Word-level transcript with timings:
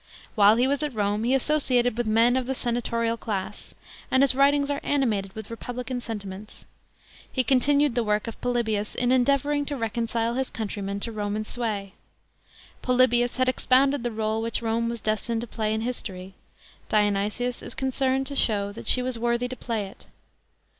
While 0.33 0.55
he 0.55 0.65
was 0.65 0.81
at 0.81 0.95
Rome 0.95 1.23
he 1.25 1.35
associated 1.35 1.95
with 1.95 2.07
men 2.07 2.35
of 2.35 2.47
the 2.47 2.55
senatorial 2.55 3.17
class, 3.17 3.75
and 4.09 4.23
his 4.23 4.33
writings 4.33 4.71
are 4.71 4.79
animated 4.81 5.33
with 5.35 5.51
republican 5.51 6.01
sentiments. 6.01 6.65
He 7.31 7.43
continued 7.43 7.93
the 7.93 8.03
work 8.03 8.25
of 8.27 8.41
Polybius 8.41 8.95
in 8.95 9.11
endeavouring 9.11 9.63
to 9.67 9.77
reconcile 9.77 10.33
his 10.33 10.49
countrymen 10.49 10.99
to 11.01 11.11
Roman 11.11 11.45
sway. 11.45 11.93
Polybius 12.81 13.35
had 13.35 13.47
expounded 13.47 14.01
the 14.01 14.09
rdle 14.09 14.41
which 14.41 14.63
Rome 14.63 14.89
was 14.89 15.01
destined 15.01 15.41
to 15.41 15.45
play 15.45 15.71
in 15.71 15.81
history; 15.81 16.33
Dionysius 16.89 17.61
is 17.61 17.75
con 17.75 17.91
cerned 17.91 18.25
to 18.25 18.35
show 18.35 18.71
that 18.71 18.87
she 18.87 19.03
was 19.03 19.19
worthy 19.19 19.47
to 19.47 19.55
play 19.55 19.85
it. 19.85 20.07